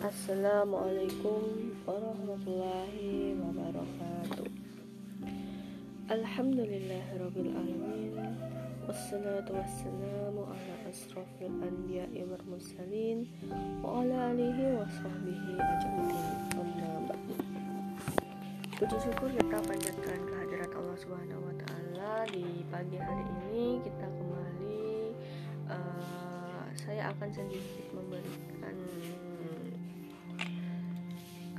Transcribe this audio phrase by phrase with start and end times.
[0.00, 4.48] Assalamualaikum warahmatullahi wabarakatuh.
[6.08, 8.16] Alhamdulillahirrabbilalamin
[8.88, 13.28] Wassalatu wassalamu ala asrafil anbiya'i wal mursalin
[13.84, 17.04] Wa ala alihi wa sahbihi ajma'in.
[18.80, 22.24] Puji syukur kita panjatkan kehadirat Allah Subhanahu wa taala.
[22.32, 25.12] Di pagi hari ini kita kembali
[25.68, 28.72] uh, saya akan sedikit memberikan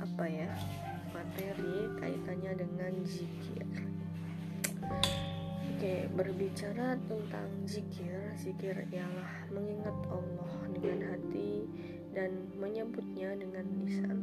[0.02, 0.50] apa ya
[1.14, 3.66] materi kaitannya dengan zikir.
[5.72, 11.70] Oke berbicara tentang zikir zikir ialah mengingat Allah dengan hati
[12.10, 14.18] dan menyebutnya dengan lisan.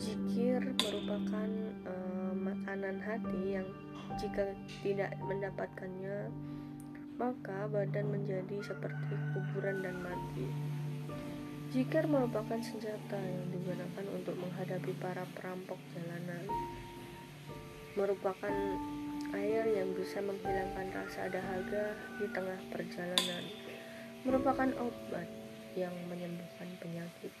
[0.00, 1.50] Zikir merupakan
[1.84, 3.68] uh, makanan hati yang
[4.16, 6.32] jika tidak mendapatkannya
[7.18, 10.46] maka badan menjadi seperti kuburan dan mati
[11.68, 16.48] Jikir merupakan senjata yang digunakan untuk menghadapi para perampok jalanan.
[17.92, 18.56] Merupakan
[19.36, 23.44] air yang bisa menghilangkan rasa dahaga di tengah perjalanan.
[24.24, 25.28] Merupakan obat
[25.76, 27.36] yang menyembuhkan penyakit.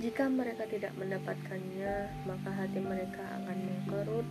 [0.00, 4.24] Jika mereka tidak mendapatkannya, maka hati mereka akan mengkerut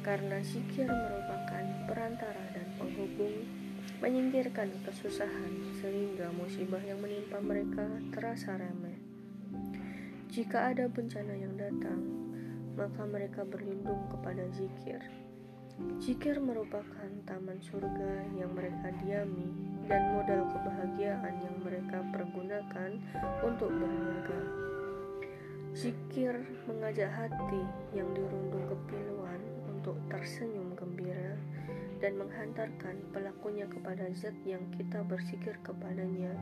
[0.00, 3.65] karena zikir merupakan perantara dan penghubung
[4.00, 9.00] menyingkirkan kesusahan sehingga musibah yang menimpa mereka terasa remeh.
[10.28, 12.02] Jika ada bencana yang datang,
[12.76, 15.00] maka mereka berlindung kepada zikir.
[16.00, 19.48] Zikir merupakan taman surga yang mereka diami
[19.88, 23.00] dan modal kebahagiaan yang mereka pergunakan
[23.44, 24.40] untuk berniaga.
[25.76, 26.32] Zikir
[26.64, 31.36] mengajak hati yang dirundung kepiluan untuk tersenyum gembira
[32.00, 36.32] dan menghantarkan pelakunya kepada zat yang kita bersikir kepadanya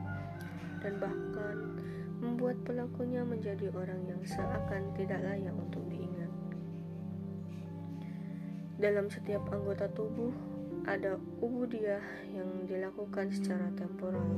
[0.83, 1.57] dan bahkan
[2.19, 6.31] membuat pelakunya menjadi orang yang seakan tidak layak untuk diingat.
[8.75, 10.31] Dalam setiap anggota tubuh
[10.85, 14.29] ada ubudiyah yang dilakukan secara temporal.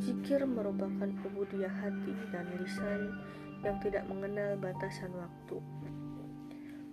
[0.00, 3.12] Zikir merupakan ubudiyah hati dan lisan
[3.64, 5.60] yang tidak mengenal batasan waktu.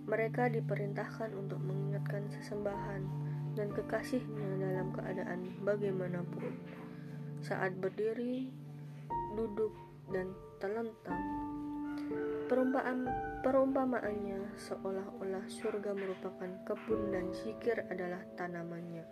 [0.04, 3.02] Mereka diperintahkan untuk mengingatkan sesembahan
[3.56, 6.52] dan kekasihnya dalam keadaan bagaimanapun.
[7.40, 8.52] Saat berdiri,
[9.36, 9.72] duduk,
[10.12, 11.22] dan telentang.
[12.44, 13.08] Perumpamaan,
[13.40, 19.04] perumpamaannya seolah-olah surga merupakan kebun dan zikir adalah tanamannya.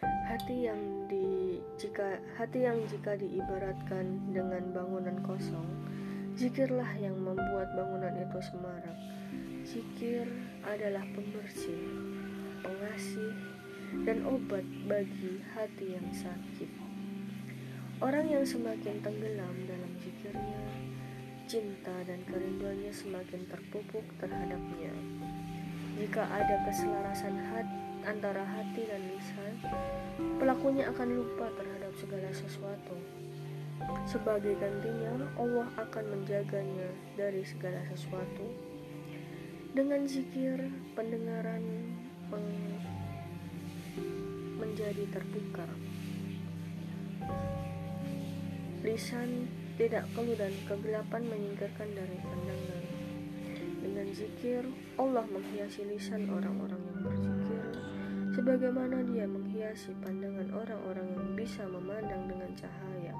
[0.00, 5.68] Hati yang di jika hati yang jika diibaratkan dengan bangunan kosong,
[6.40, 8.96] zikirlah yang membuat bangunan itu semarak.
[9.60, 10.24] Zikir
[10.64, 11.84] adalah pembersih,
[12.64, 13.36] pengasih,
[14.08, 16.70] dan obat bagi hati yang sakit.
[18.00, 20.64] Orang yang semakin tenggelam dalam zikirnya,
[21.44, 24.96] cinta dan kerinduannya semakin terpupuk terhadapnya.
[26.00, 27.76] Jika ada keselarasan hati
[28.08, 29.52] antara hati dan lisan,
[30.40, 32.96] pelakunya akan lupa terhadap segala sesuatu.
[34.04, 38.70] Sebagai gantinya, Allah akan menjaganya dari segala sesuatu
[39.70, 40.58] dengan zikir,
[40.98, 41.62] pendengaran
[44.58, 45.66] menjadi terbuka.
[48.82, 49.46] Lisan
[49.78, 52.82] tidak keluh dan kegelapan menyingkirkan dari pandangan.
[53.80, 54.62] Dengan zikir,
[54.98, 57.64] Allah menghiasi lisan orang-orang yang berzikir,
[58.34, 63.14] sebagaimana Dia menghiasi pandangan orang-orang yang bisa memandang dengan cahaya.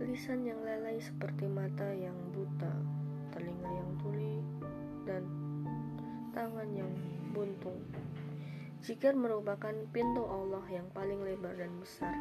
[0.00, 2.72] Lisan yang lalai seperti mata yang buta,
[3.36, 4.40] telinga yang tuli,
[5.04, 5.28] dan
[6.32, 6.88] tangan yang
[7.36, 7.76] buntung.
[8.80, 12.16] Zikir merupakan pintu Allah yang paling lebar dan besar.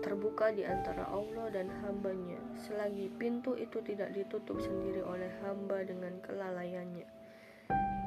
[0.00, 6.16] Terbuka di antara Allah dan hambanya, selagi pintu itu tidak ditutup sendiri oleh hamba dengan
[6.24, 7.04] kelalaiannya.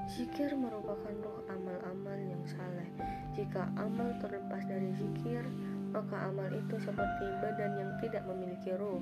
[0.09, 2.89] Zikir merupakan roh amal-amal yang saleh.
[3.37, 5.45] Jika amal terlepas dari zikir,
[5.95, 8.99] maka amal itu seperti badan yang tidak memiliki roh.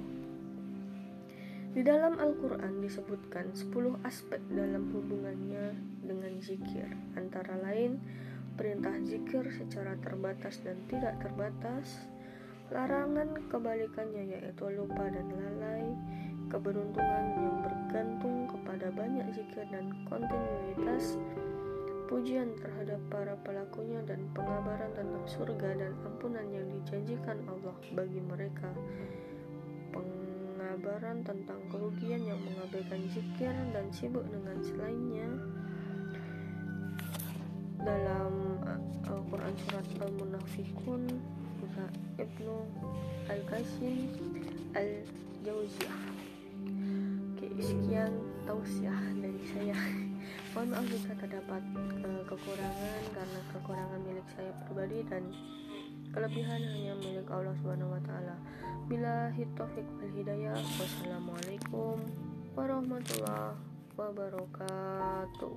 [1.74, 5.74] Di dalam Al-Quran disebutkan 10 aspek dalam hubungannya
[6.06, 6.86] dengan zikir,
[7.18, 7.98] antara lain
[8.54, 12.06] perintah zikir secara terbatas dan tidak terbatas,
[12.70, 15.98] larangan kebalikannya yaitu lupa dan lalai,
[16.54, 21.18] keberuntungan yang bergantung kepada banyak zikir dan kontinuitas,
[22.14, 28.70] pujian terhadap para pelakunya dan pengabaran tentang surga dan ampunan yang dijanjikan Allah bagi mereka.
[29.90, 35.26] Pengabaran tentang kerugian yang mengabaikan zikir dan sibuk dengan selainnya.
[37.82, 38.62] Dalam
[39.10, 41.10] Al-Quran surat Al-Munafikun
[42.22, 42.58] Ibnu
[43.26, 44.14] Al-Qasim
[44.78, 45.02] al
[45.42, 46.04] jauziyah
[47.34, 48.14] oke sekian
[48.46, 49.33] tausiah dari
[50.64, 51.60] mohon maaf jika terdapat
[52.08, 55.28] uh, kekurangan karena kekurangan milik saya pribadi dan
[56.16, 58.40] kelebihan hanya milik Allah Subhanahu wa taala.
[58.88, 59.28] Bila
[59.60, 60.56] taufik wal hidayah.
[60.56, 62.00] Wassalamualaikum
[62.56, 63.60] warahmatullahi
[64.00, 65.52] wabarakatuh.